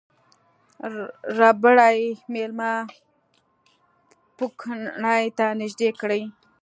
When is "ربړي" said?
1.39-1.99